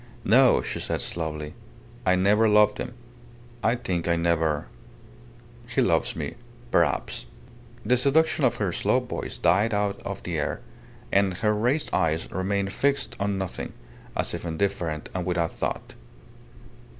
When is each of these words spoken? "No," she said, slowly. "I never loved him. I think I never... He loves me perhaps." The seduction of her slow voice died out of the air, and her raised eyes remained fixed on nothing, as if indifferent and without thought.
"No," 0.25 0.63
she 0.63 0.79
said, 0.79 0.99
slowly. 0.99 1.53
"I 2.07 2.15
never 2.15 2.49
loved 2.49 2.79
him. 2.79 2.95
I 3.63 3.75
think 3.75 4.07
I 4.07 4.15
never... 4.15 4.65
He 5.67 5.79
loves 5.79 6.15
me 6.15 6.33
perhaps." 6.71 7.27
The 7.85 7.95
seduction 7.97 8.43
of 8.43 8.55
her 8.55 8.71
slow 8.71 8.99
voice 8.99 9.37
died 9.37 9.75
out 9.75 9.99
of 10.03 10.23
the 10.23 10.39
air, 10.39 10.61
and 11.11 11.35
her 11.35 11.53
raised 11.53 11.91
eyes 11.93 12.31
remained 12.31 12.73
fixed 12.73 13.15
on 13.19 13.37
nothing, 13.37 13.73
as 14.17 14.33
if 14.33 14.43
indifferent 14.43 15.09
and 15.13 15.23
without 15.23 15.51
thought. 15.59 15.93